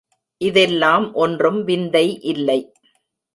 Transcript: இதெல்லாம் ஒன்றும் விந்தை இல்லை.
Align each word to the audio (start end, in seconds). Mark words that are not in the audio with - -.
இதெல்லாம் 0.41 1.13
ஒன்றும் 1.13 1.63
விந்தை 1.63 2.05
இல்லை. 2.23 2.59